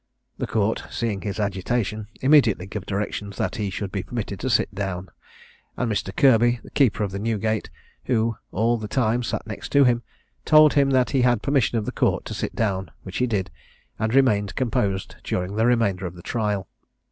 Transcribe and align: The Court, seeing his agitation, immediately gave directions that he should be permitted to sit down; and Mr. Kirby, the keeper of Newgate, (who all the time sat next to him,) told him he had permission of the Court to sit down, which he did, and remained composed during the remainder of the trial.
The 0.39 0.47
Court, 0.47 0.85
seeing 0.89 1.21
his 1.21 1.39
agitation, 1.39 2.07
immediately 2.21 2.65
gave 2.65 2.87
directions 2.87 3.37
that 3.37 3.57
he 3.57 3.69
should 3.69 3.91
be 3.91 4.01
permitted 4.01 4.39
to 4.39 4.49
sit 4.49 4.73
down; 4.73 5.09
and 5.77 5.91
Mr. 5.91 6.09
Kirby, 6.15 6.59
the 6.63 6.71
keeper 6.71 7.03
of 7.03 7.13
Newgate, 7.13 7.69
(who 8.05 8.35
all 8.51 8.77
the 8.79 8.87
time 8.87 9.21
sat 9.21 9.45
next 9.45 9.69
to 9.73 9.83
him,) 9.83 10.01
told 10.43 10.73
him 10.73 10.89
he 11.11 11.21
had 11.21 11.43
permission 11.43 11.77
of 11.77 11.85
the 11.85 11.91
Court 11.91 12.25
to 12.25 12.33
sit 12.33 12.55
down, 12.55 12.89
which 13.03 13.17
he 13.17 13.27
did, 13.27 13.51
and 13.99 14.15
remained 14.15 14.55
composed 14.55 15.17
during 15.23 15.55
the 15.55 15.67
remainder 15.67 16.07
of 16.07 16.15
the 16.15 16.23
trial. 16.23 16.67